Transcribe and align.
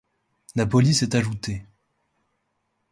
La 0.55 0.65
police 0.65 1.03
est 1.03 1.13
ajoutée. 1.13 1.63